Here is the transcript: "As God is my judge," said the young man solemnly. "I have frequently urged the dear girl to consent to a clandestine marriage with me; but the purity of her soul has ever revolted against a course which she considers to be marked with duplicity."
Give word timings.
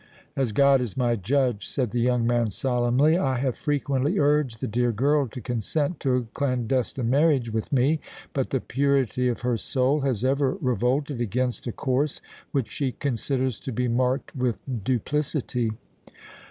"As 0.35 0.51
God 0.51 0.81
is 0.81 0.97
my 0.97 1.15
judge," 1.15 1.67
said 1.67 1.91
the 1.91 2.01
young 2.01 2.25
man 2.25 2.49
solemnly. 2.49 3.19
"I 3.19 3.37
have 3.37 3.55
frequently 3.55 4.17
urged 4.17 4.59
the 4.59 4.65
dear 4.65 4.91
girl 4.91 5.27
to 5.27 5.39
consent 5.39 5.99
to 5.99 6.15
a 6.15 6.23
clandestine 6.23 7.07
marriage 7.07 7.51
with 7.51 7.71
me; 7.71 7.99
but 8.33 8.49
the 8.49 8.61
purity 8.61 9.27
of 9.27 9.41
her 9.41 9.57
soul 9.57 9.99
has 10.01 10.25
ever 10.25 10.55
revolted 10.59 11.21
against 11.21 11.67
a 11.67 11.71
course 11.71 12.19
which 12.51 12.71
she 12.71 12.93
considers 12.93 13.59
to 13.59 13.71
be 13.71 13.87
marked 13.87 14.35
with 14.35 14.57
duplicity." 14.83 15.73